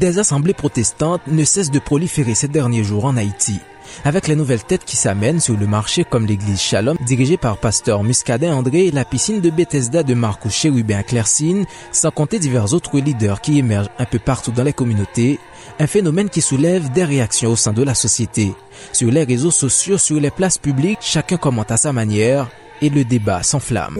Des 0.00 0.18
assemblées 0.18 0.54
protestantes 0.54 1.20
ne 1.26 1.44
cessent 1.44 1.70
de 1.70 1.78
proliférer 1.78 2.34
ces 2.34 2.48
derniers 2.48 2.84
jours 2.84 3.04
en 3.04 3.18
Haïti. 3.18 3.58
Avec 4.06 4.28
les 4.28 4.34
nouvelles 4.34 4.64
têtes 4.64 4.86
qui 4.86 4.96
s'amènent 4.96 5.40
sur 5.40 5.58
le 5.58 5.66
marché 5.66 6.04
comme 6.04 6.24
l'église 6.24 6.58
Shalom, 6.58 6.96
dirigée 7.04 7.36
par 7.36 7.58
pasteur 7.58 8.02
Muscadet 8.02 8.48
André, 8.48 8.90
la 8.92 9.04
piscine 9.04 9.42
de 9.42 9.50
Bethesda 9.50 10.02
de 10.02 10.14
Marcus 10.14 10.54
Chérubin 10.54 11.02
Clercine, 11.02 11.66
sans 11.92 12.10
compter 12.10 12.38
divers 12.38 12.72
autres 12.72 12.98
leaders 12.98 13.42
qui 13.42 13.58
émergent 13.58 13.90
un 13.98 14.06
peu 14.06 14.18
partout 14.18 14.52
dans 14.52 14.64
les 14.64 14.72
communautés, 14.72 15.38
un 15.78 15.86
phénomène 15.86 16.30
qui 16.30 16.40
soulève 16.40 16.90
des 16.92 17.04
réactions 17.04 17.50
au 17.50 17.56
sein 17.56 17.74
de 17.74 17.82
la 17.82 17.94
société. 17.94 18.54
Sur 18.94 19.10
les 19.10 19.24
réseaux 19.24 19.50
sociaux, 19.50 19.98
sur 19.98 20.18
les 20.18 20.30
places 20.30 20.56
publiques, 20.56 21.00
chacun 21.02 21.36
commente 21.36 21.72
à 21.72 21.76
sa 21.76 21.92
manière 21.92 22.48
et 22.82 22.88
le 22.88 23.04
débat 23.04 23.42
s'enflamme. 23.42 23.98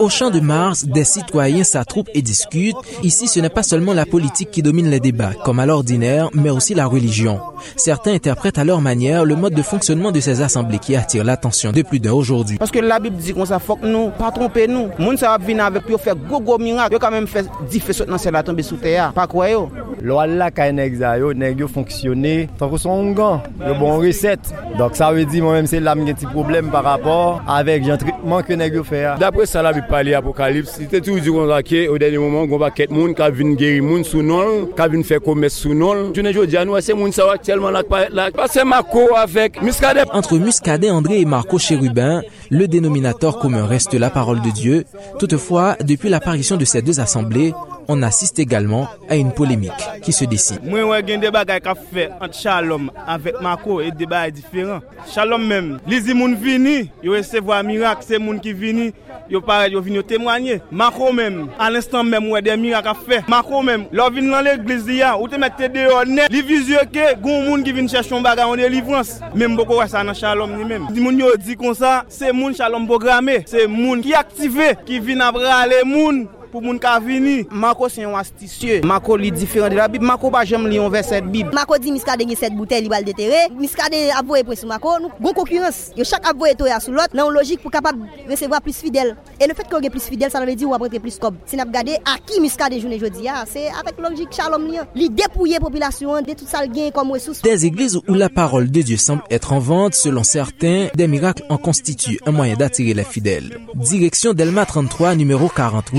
Au 0.00 0.08
champ 0.08 0.30
de 0.30 0.40
Mars, 0.40 0.84
des 0.84 1.04
citoyens 1.04 1.64
s'attroupent 1.64 2.10
et 2.14 2.22
discutent. 2.22 2.76
Ici, 3.02 3.28
ce 3.28 3.40
n'est 3.40 3.48
pas 3.48 3.62
seulement 3.62 3.94
la 3.94 4.06
politique 4.06 4.50
qui 4.50 4.62
domine 4.62 4.88
les 4.88 5.00
débats, 5.00 5.32
comme 5.44 5.60
à 5.60 5.66
l'ordinaire, 5.66 6.28
mais 6.34 6.50
aussi 6.50 6.74
la 6.74 6.86
religion. 6.86 7.40
Certains 7.76 8.12
interprètent 8.14 8.58
à 8.58 8.64
leur 8.64 8.80
manière 8.80 9.24
le 9.24 9.36
mode 9.36 9.54
de 9.54 9.62
fonctionnement 9.62 10.12
de 10.12 10.20
ces 10.20 10.42
assemblées 10.42 10.78
qui 10.78 10.96
attire 10.96 11.24
l'attention 11.24 11.72
de 11.72 11.82
plus 11.82 12.00
d'un 12.00 12.12
aujourd'hui. 12.12 12.58
Parce 12.58 12.70
que 12.70 12.78
la 12.78 12.98
Bible 12.98 13.16
dit 13.16 13.32
qu'on 13.32 13.44
ça 13.44 13.58
faut 13.58 13.76
que 13.76 13.86
nous 13.86 14.10
pas 14.10 14.30
tromper 14.30 14.66
nous. 14.68 14.88
Moun 14.98 15.16
ça 15.16 15.28
va 15.28 15.38
venir 15.38 15.64
avec 15.64 15.84
pour 15.84 16.00
faire 16.00 16.16
gros 16.16 16.58
miracle. 16.58 16.92
Yo 16.92 16.98
quand 16.98 17.10
même 17.10 17.26
fait 17.26 17.46
10 17.70 17.80
feux 17.80 18.04
dans 18.06 18.16
la 18.32 18.42
tomber 18.42 18.62
sous 18.62 18.76
terre. 18.76 19.12
Pas 19.12 19.26
quoi 19.26 19.50
yo. 19.50 19.70
Loi 20.02 20.26
là 20.26 20.50
quand 20.50 20.62
ça 21.04 21.18
yo 21.18 21.32
nèg 21.34 21.60
yo 21.60 21.68
fonctionner 21.68 22.48
tant 22.58 22.70
que 22.70 22.78
son 22.78 23.12
gant 23.12 23.42
yo 23.66 23.74
bon 23.78 23.98
recette 23.98 24.54
donc 24.78 24.96
ça 24.96 25.12
veut 25.12 25.26
dire 25.26 25.44
moi 25.44 25.52
même 25.52 25.66
c'est 25.66 25.80
là 25.80 25.92
un 25.92 26.04
petit 26.04 26.24
problème 26.26 26.70
par 26.70 26.84
rapport 26.84 27.42
avec 27.46 27.84
le 27.84 27.96
traitement 27.98 28.42
que 28.42 28.54
nèg 28.54 28.74
yo 28.74 28.84
fait. 28.84 29.06
D'après 29.20 29.44
ça 29.46 29.62
la 29.62 29.72
Bible 29.72 29.86
parler 29.86 30.14
apocalypse. 30.14 30.72
C'était 30.78 31.00
toujours 31.00 31.20
dit 31.20 31.28
qu'on 31.28 31.46
que 31.62 31.88
au 31.88 31.98
dernier 31.98 32.18
moment 32.18 32.46
on 32.50 32.58
va 32.58 32.70
quête 32.70 32.90
monde 32.90 33.14
qui 33.14 33.30
vinn 33.30 33.54
guérir 33.54 33.82
monde 33.82 34.04
sous 34.04 34.22
nom 34.22 34.66
qui 34.76 34.88
vinn 34.88 35.04
faire 35.04 35.20
commerce 35.20 35.54
sous 35.54 35.74
nom 35.74 36.12
je 36.14 36.20
ne 36.22 36.46
dis 36.46 36.56
à 36.56 36.64
nous 36.64 36.80
c'est 36.80 36.94
monde 36.94 37.12
ça 37.12 37.30
actuellement 37.30 37.70
là 37.70 37.82
là. 38.10 38.30
C'est 38.48 38.64
Marco 38.64 39.00
avec 39.16 39.60
Muscadet. 39.62 40.04
Entre 40.12 40.38
Muscadet 40.38 40.90
André 40.90 41.20
et 41.20 41.24
Marco 41.26 41.58
Chérubin 41.58 42.22
le 42.50 42.66
dénominateur 42.66 43.38
commun 43.38 43.66
reste 43.66 43.94
la 43.94 44.08
parole 44.10 44.40
de 44.40 44.50
Dieu. 44.50 44.84
Toutefois 45.18 45.76
depuis 45.84 46.08
l'apparition 46.08 46.56
de 46.56 46.64
ces 46.64 46.80
deux 46.80 47.00
assemblées 47.00 47.52
on 47.88 48.02
assiste 48.02 48.38
également 48.38 48.88
à 49.08 49.16
une 49.16 49.32
polémique 49.32 49.72
qui 50.02 50.12
se 50.12 50.24
décide. 50.24 50.64
Moi, 50.64 50.84
ouais, 50.84 50.98
un 50.98 51.18
débat 51.18 51.44
qui 51.44 51.52
a 51.52 51.74
fait 51.74 52.10
entre 52.20 52.34
Shalom 52.34 52.90
avec 53.06 53.40
Marco 53.40 53.80
et 53.80 53.90
débat 53.90 54.28
est 54.28 54.32
différent. 54.32 54.80
Shalom 55.12 55.46
même, 55.46 55.78
les 55.86 56.00
gens 56.00 56.34
vini, 56.34 56.90
ils 57.02 57.10
recevoir 57.10 57.62
miracle, 57.62 58.02
c'est 58.06 58.18
moun 58.18 58.40
qui 58.40 58.52
vini, 58.52 58.92
ils 59.28 59.40
parlent, 59.40 59.72
ils 59.72 59.80
viennent 59.80 60.02
témoigner. 60.02 60.60
Marco 60.70 61.12
même, 61.12 61.48
à 61.58 61.70
l'instant 61.70 62.04
même, 62.04 62.28
ouais, 62.30 62.42
des 62.42 62.56
miracles 62.56 62.88
a 62.88 62.94
fait. 62.94 63.28
Marco 63.28 63.62
même, 63.62 63.86
leur 63.92 64.10
vient 64.10 64.22
dans 64.22 64.40
l'église, 64.40 64.84
ou 65.20 65.28
te 65.28 65.36
mettre 65.36 65.68
dehors 65.72 66.06
net, 66.06 66.28
les 66.30 66.42
visieux 66.42 66.78
que, 66.92 67.20
gon 67.20 67.42
moun 67.42 67.62
qui 67.62 67.72
vient 67.72 67.86
chercher 67.86 68.14
un 68.14 68.20
bagage 68.20 68.46
en 68.46 68.56
délivrance. 68.56 69.20
Même 69.34 69.56
beaucoup 69.56 69.74
ça 69.86 70.02
dans 70.04 70.14
Shalom 70.14 70.56
ni 70.56 70.64
même. 70.64 70.86
Les 70.92 71.00
yo 71.00 71.36
dit 71.36 71.56
comme 71.56 71.74
ça, 71.74 72.04
c'est 72.08 72.32
moun 72.32 72.54
Shalom 72.54 72.86
programmé, 72.86 73.44
c'est 73.46 73.66
moun 73.66 74.00
qui 74.00 74.14
activé, 74.14 74.74
qui 74.84 74.98
vient 75.00 75.20
après 75.20 75.68
les 75.68 75.84
moun 75.84 76.28
pour 76.54 76.62
moun 76.62 76.78
ka 76.78 77.00
vini. 77.00 77.44
Marco 77.50 77.88
c'est 77.88 78.04
un 78.04 78.14
astucieux. 78.14 78.80
Marco 78.84 79.16
li 79.16 79.32
différent 79.32 79.68
de 79.68 79.74
la 79.74 79.88
Bible. 79.88 80.04
Marco 80.04 80.30
pas 80.30 80.44
jamais 80.44 80.70
li 80.70 80.78
un 80.78 80.88
verset 80.88 81.20
Bible. 81.20 81.50
Marco 81.52 81.76
dit 81.78 81.90
miska 81.90 82.16
de 82.16 82.24
cette 82.36 82.54
bouteille 82.54 82.82
li 82.82 82.88
bal 82.88 83.02
déterrer. 83.02 83.50
Miska 83.58 83.88
de 83.88 84.16
avoyer 84.16 84.44
pour 84.44 84.54
Marco. 84.68 84.88
Nous 85.00 85.08
gon 85.20 85.32
concurrence. 85.32 85.90
Yo 85.96 86.04
chaque 86.04 86.24
avoyer 86.24 86.54
to 86.54 86.64
sur 86.78 86.92
l'autre. 86.92 87.08
Non 87.12 87.28
logique 87.28 87.60
pour 87.60 87.72
capable 87.72 88.06
recevoir 88.30 88.62
plus 88.62 88.76
fidèle. 88.76 89.16
Et 89.40 89.48
le 89.48 89.54
fait 89.54 89.68
qu'on 89.68 89.80
est 89.80 89.90
plus 89.90 90.04
fidèle 90.04 90.30
ça 90.30 90.38
veut 90.44 90.54
dire 90.54 90.68
ou 90.68 90.74
après 90.74 91.00
plus 91.00 91.18
cob. 91.18 91.34
Si 91.44 91.56
n'a 91.56 91.64
regardé 91.64 91.96
à 92.04 92.18
qui 92.24 92.40
miska 92.40 92.68
de 92.68 92.78
journée 92.78 93.00
jodi 93.00 93.26
c'est 93.48 93.66
avec 93.66 93.98
logique 93.98 94.28
Shalom 94.30 94.64
li. 94.64 94.78
Li 94.94 95.10
dépouiller 95.10 95.58
population 95.58 96.22
de 96.22 96.34
tout 96.34 96.46
ça 96.46 96.64
le 96.64 96.72
gain 96.72 96.90
comme 96.94 97.10
ressource. 97.10 97.42
Des 97.42 97.66
églises 97.66 97.96
où 97.96 98.14
la 98.14 98.28
parole 98.28 98.70
de 98.70 98.80
Dieu 98.80 98.96
semble 98.96 99.22
être 99.28 99.52
en 99.52 99.58
vente 99.58 99.94
selon 99.94 100.22
certains, 100.22 100.86
des 100.94 101.08
miracles 101.08 101.42
en 101.48 101.56
constituent 101.56 102.20
un 102.26 102.30
moyen 102.30 102.54
d'attirer 102.54 102.94
les 102.94 103.02
fidèles. 103.02 103.58
Direction 103.74 104.34
Delma 104.34 104.64
33 104.66 105.16
numéro 105.16 105.48
40 105.48 105.92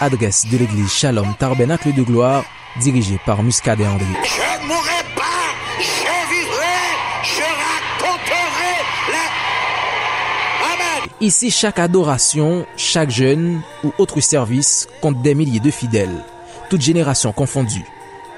Adresse 0.00 0.46
de 0.50 0.58
l'église 0.58 0.92
Shalom 0.92 1.34
Tarbenacle 1.38 1.94
de 1.94 2.02
Gloire, 2.02 2.44
dirigée 2.80 3.18
par 3.24 3.42
Muscadet 3.42 3.86
André. 3.86 4.04
Je 4.04 4.62
ne 4.62 4.68
mourrai 4.68 5.02
pas, 5.16 5.22
je 5.78 6.34
vivrai, 6.34 6.76
je 7.22 7.42
raconterai 7.42 8.74
la... 9.10 9.24
Amen. 10.74 11.10
Ici, 11.20 11.50
chaque 11.50 11.78
adoration, 11.78 12.66
chaque 12.76 13.10
jeûne 13.10 13.62
ou 13.84 13.92
autre 13.96 14.20
service 14.20 14.86
compte 15.00 15.22
des 15.22 15.34
milliers 15.34 15.60
de 15.60 15.70
fidèles, 15.70 16.24
toutes 16.68 16.82
générations 16.82 17.32
confondues. 17.32 17.86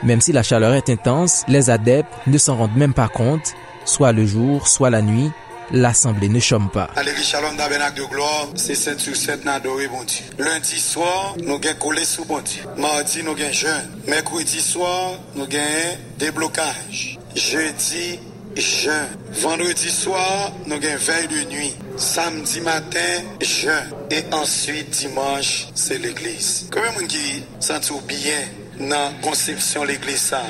Même 0.04 0.20
si 0.20 0.30
la 0.32 0.44
chaleur 0.44 0.74
est 0.74 0.90
intense, 0.90 1.44
les 1.48 1.70
adeptes 1.70 2.12
ne 2.28 2.38
s'en 2.38 2.56
rendent 2.56 2.76
même 2.76 2.94
pas 2.94 3.08
compte, 3.08 3.54
soit 3.84 4.12
le 4.12 4.26
jour, 4.26 4.68
soit 4.68 4.90
la 4.90 5.02
nuit, 5.02 5.32
l'Assemblée 5.72 6.28
ne 6.28 6.40
chôme 6.40 6.70
pas. 6.70 6.90
Alevi 6.96 7.22
Shalom 7.22 7.56
Dabenak 7.56 7.94
de 7.94 8.02
Gloire, 8.04 8.48
se 8.54 8.74
7 8.74 9.00
sur 9.00 9.16
7 9.16 9.44
nan 9.44 9.54
adoré 9.56 9.88
bon 9.88 10.02
Dieu. 10.04 10.24
Lundi 10.38 10.80
soir, 10.80 11.36
nou 11.44 11.60
gen 11.62 11.76
kole 11.78 12.04
sou 12.04 12.24
bon 12.28 12.42
Dieu. 12.44 12.64
Mardi 12.76 13.22
nou 13.26 13.36
gen 13.38 13.52
jeûne. 13.52 14.00
Mercredi 14.06 14.60
soir, 14.60 15.14
nou 15.36 15.46
gen 15.50 15.98
déblocage. 16.18 17.18
Jeudi, 17.34 18.18
jeûne. 18.56 19.08
Vendredi 19.42 19.90
soir, 19.90 20.52
nou 20.66 20.80
gen 20.82 20.96
veille 20.98 21.28
de 21.28 21.44
nuit. 21.50 21.76
Samedi 21.96 22.60
matin, 22.60 23.22
jeûne. 23.40 23.94
Et 24.10 24.24
ensuite, 24.32 24.90
dimanche, 24.90 25.68
se 25.74 25.94
l'église. 25.94 26.66
Kome 26.74 26.90
moun 26.96 27.10
ki 27.10 27.44
santi 27.62 27.94
ou 27.94 28.02
biyen? 28.08 28.59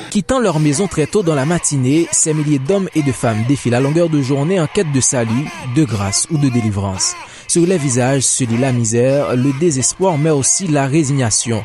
Quittant 0.09 0.39
leur 0.39 0.59
maison 0.59 0.87
très 0.87 1.05
tôt 1.05 1.21
dans 1.23 1.35
la 1.35 1.45
matinée, 1.45 2.07
ces 2.11 2.33
milliers 2.33 2.59
d'hommes 2.59 2.89
et 2.95 3.03
de 3.03 3.11
femmes 3.11 3.43
défilent 3.47 3.75
à 3.75 3.79
longueur 3.79 4.09
de 4.09 4.21
journée 4.21 4.59
en 4.59 4.67
quête 4.67 4.91
de 4.91 5.01
salut, 5.01 5.49
de 5.75 5.83
grâce 5.83 6.27
ou 6.31 6.37
de 6.37 6.49
délivrance. 6.49 7.13
Sur 7.47 7.65
les 7.65 7.77
visages 7.77 8.23
se 8.23 8.45
lit 8.45 8.57
la 8.57 8.71
misère, 8.71 9.35
le 9.35 9.51
désespoir, 9.59 10.17
mais 10.17 10.29
aussi 10.29 10.67
la 10.67 10.87
résignation. 10.87 11.63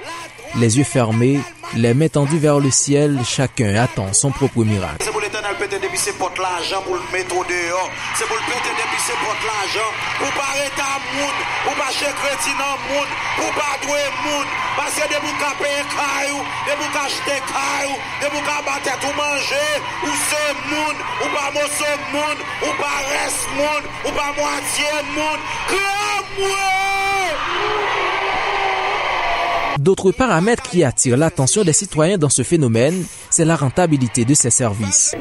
Les 0.59 0.79
yeux 0.79 0.85
fermés, 0.85 1.41
les 1.77 1.95
mains 1.95 2.09
tendues 2.09 2.39
vers 2.39 2.59
le 2.59 2.71
ciel, 2.71 3.21
chacun 3.25 3.75
attend 3.77 4.13
son 4.13 4.31
propre 4.31 4.65
miracle. 4.65 5.05
le 5.59 5.67
péter 5.67 5.79
depuis 5.79 5.99
ses 5.99 6.13
portes 6.13 6.39
l'argent 6.39 6.83
pour 6.83 6.95
le 6.95 7.03
mettre 7.13 7.35
au 7.37 7.45
dehors. 7.45 7.91
C'est 8.15 8.27
pour 8.27 8.37
le 8.37 8.43
péter 8.43 8.73
depuis 8.77 9.01
ses 9.01 9.17
portes 9.25 9.45
l'argent. 9.45 9.91
Pour 10.19 10.31
pas 10.33 10.49
arrêter 10.53 10.83
à 10.83 10.99
monde, 11.17 11.39
pour 11.65 11.75
pas 11.75 11.93
chez 11.93 12.13
chrétien 12.13 12.53
dans 12.59 12.77
monde, 12.93 13.11
pour 13.37 13.51
pas 13.53 13.77
douer 13.83 14.09
monde. 14.25 14.47
Parce 14.77 14.95
que 14.95 15.09
de 15.09 15.19
vous 15.21 15.37
payer 15.63 15.85
caillou, 15.97 16.41
de 16.67 16.73
vous 16.77 16.93
acheter 16.99 17.41
caillou, 17.49 17.97
de 18.21 18.27
vous 18.33 18.45
battre 18.45 18.99
tout 19.01 19.17
manger, 19.17 19.73
ou 20.05 20.11
c'est 20.29 20.55
monde, 20.69 20.99
ou 21.23 21.29
pas 21.35 21.51
morceau 21.53 21.97
monde, 22.13 22.41
ou 22.63 22.73
pas 22.81 23.01
reste 23.09 23.49
monde, 23.57 23.85
ou 24.05 24.11
pas 24.13 24.33
moitié 24.37 24.91
monde. 25.15 25.41
Grand 25.69 26.45
monde! 26.45 26.86
D'autres 29.79 30.11
paramètres 30.11 30.63
qui 30.63 30.85
attirent 30.85 31.19
l'attention 31.19 31.63
des 31.63 31.75
citoyens 31.75 32.17
dans 32.17 32.31
ce 32.31 32.43
phénomène, 32.43 33.05
c'est 33.29 33.45
la 33.45 33.57
rentabilité 33.57 34.25
de 34.25 34.33
ces 34.33 34.51
services. 34.51 35.15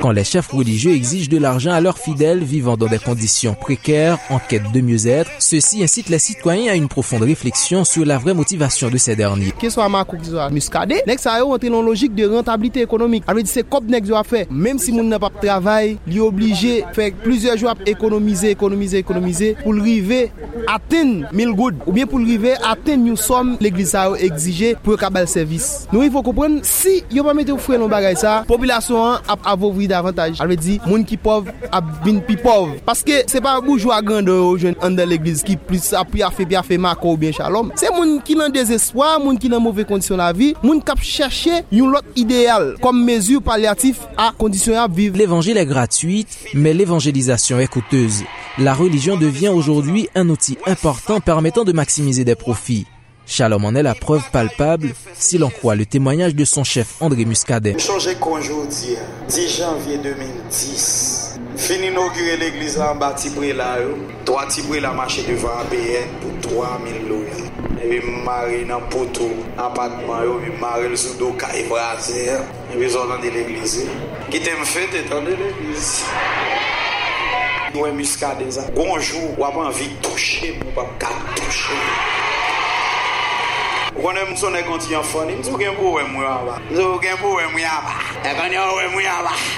Quand 0.00 0.10
les 0.12 0.24
chefs 0.24 0.48
religieux 0.48 0.92
exigent 0.92 1.28
de 1.28 1.38
l'argent 1.38 1.72
à 1.72 1.80
leurs 1.80 1.98
fidèles 1.98 2.44
vivant 2.44 2.76
dans 2.76 2.86
des 2.86 2.98
conditions 2.98 3.54
précaires, 3.54 4.18
en 4.30 4.38
quête 4.38 4.70
de 4.70 4.80
mieux-être, 4.80 5.30
ceci 5.40 5.82
incite 5.82 6.08
les 6.08 6.20
citoyens 6.20 6.72
à 6.72 6.76
une 6.76 6.88
profonde 6.88 7.22
réflexion 7.22 7.84
sur 7.84 8.04
la 8.04 8.18
vraie 8.18 8.34
motivation 8.34 8.88
de 8.88 8.98
ces 8.98 9.16
derniers. 9.16 9.52
Qu'il 9.58 9.70
soit 9.70 9.88
Marco, 9.88 10.16
qu'il 10.16 10.26
soit 10.26 10.50
Muscadet, 10.50 11.02
ça 11.18 11.32
a 11.32 11.40
une 11.40 11.84
logique 11.84 12.14
de 12.14 12.26
rentabilité 12.26 12.82
économique. 12.82 13.24
Alors, 13.26 13.42
c'est 13.46 13.66
a 13.66 14.24
fait, 14.24 14.48
même 14.50 14.78
si 14.78 14.92
mon 14.92 15.02
n'a 15.02 15.18
pas 15.18 15.30
de 15.30 15.46
travail, 15.46 15.98
il 16.06 16.18
est 16.18 16.20
obligé 16.20 16.82
de 16.82 16.94
faire 16.94 17.12
plusieurs 17.22 17.56
jours 17.56 17.70
à 17.70 17.74
économiser, 17.84 18.50
économiser, 18.50 18.75
ekonomize, 18.76 19.00
ekonomize 19.00 19.52
pou 19.62 19.72
l'rive 19.72 20.26
aten 20.70 21.26
1000 21.32 21.54
goud 21.56 21.80
ou 21.86 21.94
bien 21.94 22.08
pou 22.08 22.20
l'rive 22.20 22.54
aten 22.66 23.06
yon 23.10 23.18
som 23.20 23.54
l'eglise 23.62 23.94
sa 23.94 24.06
yo 24.10 24.16
exige 24.26 24.74
pou 24.84 24.98
kabal 25.00 25.28
servis. 25.30 25.86
Nou 25.92 26.04
yon 26.04 26.12
fò 26.14 26.22
kompren, 26.26 26.58
si 26.66 27.00
yon 27.14 27.26
pa 27.26 27.34
mette 27.36 27.54
ou 27.54 27.62
fre 27.62 27.78
non 27.80 27.90
bagay 27.92 28.16
sa, 28.18 28.40
populasyon 28.48 29.02
an 29.02 29.30
ap 29.32 29.46
avovri 29.48 29.88
davantage. 29.90 30.40
Alve 30.42 30.58
di, 30.60 30.78
moun 30.86 31.06
ki 31.06 31.18
pov 31.22 31.50
ap 31.70 31.90
bin 32.04 32.20
pi 32.26 32.38
pov. 32.40 32.74
Paske 32.86 33.22
se 33.30 33.42
pa 33.44 33.56
boujwa 33.64 34.00
gande 34.06 34.34
ou 34.34 34.58
jen 34.60 34.76
an 34.84 34.98
dan 34.98 35.10
l'eglise 35.10 35.46
ki 35.46 35.58
plus 35.68 35.92
api 35.96 36.24
afe 36.26 36.48
pi 36.48 36.58
afe 36.58 36.80
mako 36.82 37.14
ou 37.14 37.20
bien 37.20 37.34
chalom. 37.36 37.72
Se 37.78 37.90
moun 37.94 38.18
ki 38.26 38.38
nan 38.38 38.54
desespoi, 38.54 39.16
moun 39.22 39.40
ki 39.40 39.50
nan 39.52 39.62
mouve 39.64 39.86
kondisyon 39.88 40.20
la 40.20 40.32
vi, 40.36 40.52
moun 40.64 40.82
kap 40.84 41.02
chache 41.04 41.62
yon 41.74 41.94
lot 41.94 42.06
ideal 42.18 42.74
kom 42.82 42.98
mezu 43.06 43.40
paliatif 43.44 44.02
a 44.18 44.32
kondisyon 44.36 44.82
ap 44.82 44.94
viv. 44.96 45.16
L'évangile 45.16 45.58
est 45.58 45.66
gratuite, 45.66 46.38
mais 46.54 46.74
l'évangélisation 46.74 47.60
est 47.60 47.68
coûteuse. 47.68 48.24
La 48.66 48.74
religion 48.74 49.16
devient 49.16 49.50
aujourd'hui 49.50 50.08
un 50.16 50.28
outil 50.28 50.58
important 50.66 51.20
permettant 51.20 51.62
de 51.62 51.70
maximiser 51.70 52.24
des 52.24 52.34
profits. 52.34 52.84
Shalom 53.24 53.64
en 53.64 53.76
est 53.76 53.82
la 53.84 53.94
preuve 53.94 54.28
palpable 54.32 54.92
si 55.14 55.38
l'on 55.38 55.50
croit 55.50 55.76
le 55.76 55.86
témoignage 55.86 56.34
de 56.34 56.44
son 56.44 56.64
chef 56.64 56.96
André 57.00 57.24
Muscadet. 57.26 57.78
Changé 57.78 58.16
conjoudi, 58.16 58.96
10 59.28 59.56
janvier 59.56 59.98
2010. 59.98 61.38
Fin 61.56 61.74
inauguré 61.74 62.38
l'église 62.38 62.80
en 62.80 62.96
bas 62.96 63.12
Tibrela, 63.12 63.76
trois 64.24 64.48
Tibrela 64.48 64.90
marché 64.90 65.22
devant 65.28 65.58
ABN 65.60 66.08
pour 66.20 66.50
3000 66.50 67.08
loyers. 67.08 67.30
Et 67.84 68.00
puis 68.00 68.10
maré 68.24 68.64
dans 68.64 68.80
poteau, 68.88 69.30
appartement, 69.56 70.22
et 70.24 70.42
puis 70.42 70.60
maré 70.60 70.88
le 70.88 70.96
sous 70.96 71.16
dos, 71.18 71.34
caille 71.34 71.68
braser, 71.68 72.32
et 72.74 72.76
puis 72.76 72.88
on 72.96 73.22
de 73.22 73.30
l'église. 73.30 73.86
Qui 74.28 74.40
t'aime 74.40 74.64
fait, 74.64 74.88
étant 74.98 75.22
de 75.22 75.30
l'église. 75.30 76.02
Ouais, 77.76 77.92
muscade, 77.92 78.50
ça. 78.50 78.62
Bonjour, 78.74 79.32
ou 79.32 79.34
pas 79.34 79.48
envie 79.50 79.88
de 79.88 79.94
toucher, 79.96 80.58
ou 80.66 80.70
pas 80.72 80.88
toucher. 81.34 81.74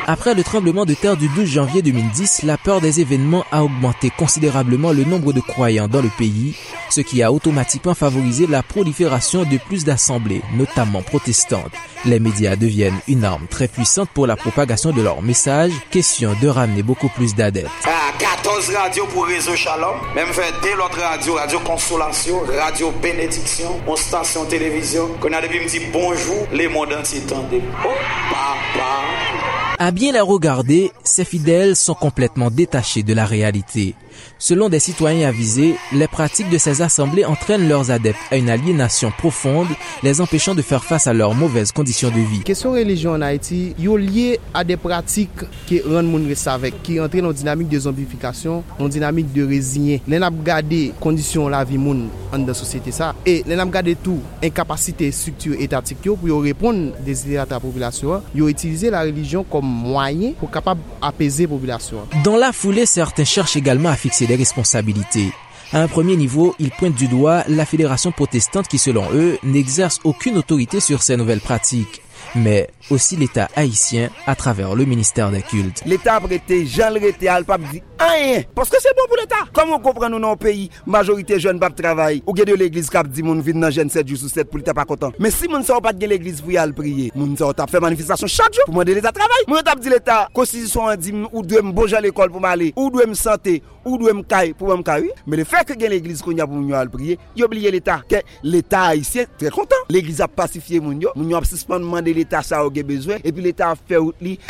Après 0.06 0.34
le 0.34 0.42
tremblement 0.42 0.84
de 0.84 0.94
terre 0.94 1.16
du 1.16 1.28
12 1.28 1.48
janvier 1.48 1.82
2010, 1.82 2.42
la 2.44 2.56
peur 2.56 2.80
des 2.80 3.00
événements 3.00 3.44
a 3.52 3.62
augmenté 3.62 4.10
considérablement 4.10 4.92
le 4.92 5.04
nombre 5.04 5.32
de 5.32 5.40
croyants 5.40 5.88
dans 5.88 6.02
le 6.02 6.10
pays, 6.16 6.56
ce 6.90 7.00
qui 7.00 7.22
a 7.22 7.32
automatiquement 7.32 7.94
favorisé 7.94 8.46
la 8.46 8.62
prolifération 8.62 9.44
de 9.44 9.58
plus 9.58 9.84
d'assemblées, 9.84 10.42
notamment 10.56 11.02
protestantes. 11.02 11.72
Les 12.04 12.20
médias 12.20 12.56
deviennent 12.56 12.98
une 13.08 13.24
arme 13.24 13.46
très 13.48 13.68
puissante 13.68 14.08
pour 14.14 14.26
la 14.26 14.36
propagation 14.36 14.92
de 14.92 15.02
leurs 15.02 15.22
messages, 15.22 15.72
question 15.90 16.34
de 16.40 16.48
ramener 16.48 16.82
beaucoup 16.82 17.08
plus 17.08 17.34
d'adeptes. 17.34 17.70
14 18.18 18.70
radios 18.74 19.06
pour 19.06 19.26
Réseau 19.26 19.54
Shalom, 19.54 19.96
même 20.14 20.32
fait 20.32 20.52
dès 20.62 20.74
l'autre 20.74 20.98
radio, 21.00 21.34
Radio 21.34 21.60
Consolation, 21.60 22.40
Radio 22.58 22.90
Bénédiction, 23.02 23.80
on 23.86 23.96
station 23.96 24.44
télévision, 24.46 25.08
qu'on 25.20 25.32
a 25.32 25.40
depuis 25.40 25.60
me 25.60 25.68
dit 25.68 25.80
bonjour, 25.92 26.46
les 26.52 26.68
mondes 26.68 26.92
entiers. 26.92 27.22
Oh, 27.30 27.88
papa. 28.30 29.57
À 29.80 29.92
bien 29.92 30.10
la 30.10 30.24
regarder, 30.24 30.90
ces 31.04 31.24
fidèles 31.24 31.76
sont 31.76 31.94
complètement 31.94 32.50
détachés 32.50 33.04
de 33.04 33.14
la 33.14 33.24
réalité. 33.24 33.94
Selon 34.40 34.68
des 34.68 34.80
citoyens 34.80 35.28
avisés, 35.28 35.76
les 35.92 36.08
pratiques 36.08 36.50
de 36.50 36.58
ces 36.58 36.82
assemblées 36.82 37.24
entraînent 37.24 37.68
leurs 37.68 37.92
adeptes 37.92 38.18
à 38.32 38.36
une 38.36 38.50
aliénation 38.50 39.12
profonde, 39.16 39.68
les 40.02 40.20
empêchant 40.20 40.56
de 40.56 40.62
faire 40.62 40.84
face 40.84 41.06
à 41.06 41.12
leurs 41.12 41.34
mauvaises 41.34 41.70
conditions 41.70 42.08
de 42.08 42.16
vie. 42.16 42.40
Question 42.44 42.72
religion 42.72 43.12
en 43.12 43.22
Haïti, 43.22 43.74
yo 43.78 43.96
lié 43.96 44.40
à 44.52 44.64
des 44.64 44.76
pratiques 44.76 45.30
qui 45.66 45.80
rendent 45.80 46.26
reste 46.26 46.48
avec, 46.48 46.82
qui 46.82 46.98
entraînent 47.00 47.26
une 47.26 47.32
dynamique 47.32 47.68
de 47.68 47.78
zombification, 47.78 48.64
une 48.80 48.88
dynamique 48.88 49.32
de 49.32 49.46
résigner. 49.46 50.02
Les 50.08 50.18
n'a 50.18 50.30
gardé 50.30 50.92
conditions 50.98 51.48
la 51.48 51.62
vie 51.64 51.78
moun 51.78 52.08
en 52.32 52.38
de 52.38 52.52
société 52.52 52.90
ça 52.90 53.14
et 53.24 53.44
les 53.46 53.54
n'a 53.56 53.66
gardé 53.66 53.94
tout 53.94 54.20
incapacité 54.42 55.10
structure 55.12 55.54
étatique 55.60 55.98
pour 56.02 56.42
répondre 56.42 56.92
des 57.04 57.26
idées 57.26 57.36
à 57.36 57.46
la 57.48 57.60
population, 57.60 58.22
yo 58.34 58.48
utilisé 58.48 58.90
la 58.90 59.02
religion 59.02 59.44
comme 59.44 59.67
moyen 59.68 60.32
pour 60.32 60.50
capable 60.50 60.80
apaiser 61.00 61.44
la 61.44 61.50
population. 61.50 61.98
Dans 62.24 62.36
la 62.36 62.52
foulée, 62.52 62.86
certains 62.86 63.24
cherchent 63.24 63.56
également 63.56 63.90
à 63.90 63.96
fixer 63.96 64.26
des 64.26 64.36
responsabilités. 64.36 65.32
À 65.72 65.82
un 65.82 65.88
premier 65.88 66.16
niveau, 66.16 66.54
ils 66.58 66.70
pointent 66.70 66.94
du 66.94 67.08
doigt 67.08 67.44
la 67.46 67.66
fédération 67.66 68.10
protestante 68.10 68.68
qui, 68.68 68.78
selon 68.78 69.04
eux, 69.12 69.38
n'exerce 69.42 70.00
aucune 70.02 70.38
autorité 70.38 70.80
sur 70.80 71.02
ces 71.02 71.16
nouvelles 71.16 71.40
pratiques 71.40 72.02
mais 72.34 72.68
aussi 72.90 73.16
l'État 73.16 73.48
haïtien 73.56 74.10
à 74.26 74.34
travers 74.34 74.74
le 74.74 74.84
ministère 74.84 75.30
des 75.30 75.42
cultes. 75.42 75.82
L'État 75.86 76.20
prêté, 76.20 76.66
j'en 76.66 76.90
l'été 76.90 77.28
al 77.28 77.44
pape 77.44 77.62
dit 77.70 77.82
rien, 77.98 78.42
parce 78.54 78.70
que 78.70 78.76
c'est 78.80 78.94
bon 78.96 79.02
pour 79.08 79.16
l'État. 79.16 79.36
Comme 79.52 79.72
on 79.72 79.78
comprend 79.78 80.08
nous 80.08 80.20
dans 80.20 80.30
le 80.30 80.36
pays, 80.36 80.70
majorité 80.86 81.38
jeunes 81.40 81.58
pas 81.58 81.70
travail, 81.70 82.22
ou 82.26 82.32
de 82.32 82.54
l'église 82.54 82.90
cap 82.90 83.08
dit 83.08 83.22
moun 83.22 83.40
vide 83.40 83.60
dans 83.60 83.70
jeune 83.70 83.90
7 83.90 84.06
jours 84.06 84.18
sur 84.18 84.28
7 84.28 84.48
pour 84.48 84.58
l'État 84.58 84.74
pas 84.74 84.84
content. 84.84 85.12
Mais 85.18 85.30
si 85.30 85.48
moun 85.48 85.62
sort 85.62 85.82
pas 85.82 85.92
de 85.92 86.06
l'église 86.06 86.40
pour 86.40 86.52
y 86.52 86.56
aller 86.56 86.72
prier, 86.72 87.12
moun 87.14 87.36
sort 87.36 87.54
t'a 87.54 87.66
fait 87.66 87.80
manifestation 87.80 88.26
chaque 88.26 88.54
jour 88.54 88.64
pour 88.64 88.74
demander 88.74 88.94
l'État 88.94 89.12
travail. 89.12 89.44
Moun 89.46 89.62
t'a 89.62 89.74
dit 89.74 89.88
l'État, 89.88 90.28
constitution 90.32 90.82
en 90.82 90.96
dit 90.96 91.12
ou 91.32 91.42
doit 91.42 91.62
me 91.62 91.72
bouger 91.72 91.96
à 91.96 92.00
l'école 92.00 92.30
pour 92.30 92.40
m'aller, 92.40 92.72
ou 92.76 92.90
doit 92.90 93.06
me 93.06 93.14
santé, 93.14 93.62
ou 93.84 93.98
doit 93.98 94.12
me 94.12 94.22
caille 94.22 94.52
pour 94.52 94.76
me 94.76 94.82
caille. 94.82 95.10
Mais 95.26 95.36
le 95.36 95.44
fait 95.44 95.64
que 95.64 95.72
gagne 95.74 95.90
l'église 95.90 96.22
qu'on 96.22 96.32
y 96.32 96.40
a 96.40 96.46
pour 96.46 96.56
moun 96.56 96.72
aller 96.72 96.90
prier, 96.90 97.18
y 97.36 97.42
oublier 97.42 97.70
l'État. 97.70 98.02
L'État 98.42 98.82
haïtien 98.82 99.24
très 99.38 99.50
content. 99.50 99.76
L'église 99.88 100.20
a 100.20 100.28
pacifié 100.28 100.80
moun 100.80 101.00
yo, 101.00 101.10
moun 101.14 101.30
yo 101.30 101.36
a 101.36 101.44
suspendre 101.44 101.84
demander 101.84 102.14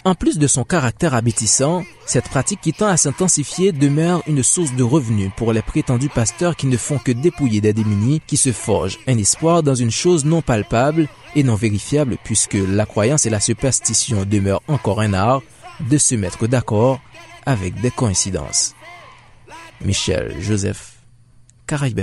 En 0.05 0.15
plus 0.15 0.38
de 0.38 0.47
son 0.47 0.65
caractère 0.65 1.15
abétissant, 1.15 1.85
cette 2.06 2.29
pratique 2.29 2.61
qui 2.61 2.73
tend 2.73 2.87
à 2.87 2.97
s'intensifier 2.97 3.73
demeure 3.73 4.23
une 4.26 4.43
source 4.43 4.75
de 4.75 4.82
revenus 4.82 5.31
pour 5.37 5.53
les 5.53 5.62
prétendus 5.62 6.09
pasteurs 6.09 6.56
qui 6.56 6.67
ne 6.67 6.76
font 6.76 6.99
que 6.99 7.12
dépouiller 7.12 7.61
des 7.61 7.73
démunis, 7.73 8.20
qui 8.26 8.37
se 8.37 8.53
forgent 8.53 8.99
un 9.06 9.19
espoir 9.19 9.62
dans 9.62 9.75
une 9.75 9.91
chose 9.91 10.25
non 10.25 10.43
palpable 10.43 11.09
et 11.35 11.43
non 11.43 11.55
vérifiable 11.55 12.17
puisque 12.25 12.59
la 12.69 12.87
croyance 12.87 13.26
et 13.26 13.31
la 13.31 13.41
superstition 13.41 14.25
demeurent 14.25 14.62
encore 14.69 15.00
un 15.00 15.15
art 15.15 15.43
de 15.88 15.99
se 15.99 16.15
mettre 16.15 16.47
d'accord 16.47 17.00
avec 17.47 17.81
des 17.81 17.91
coïncidences. 17.91 18.75
Michel 19.85 20.35
Joseph 20.41 20.94
Caraïbes 21.67 22.00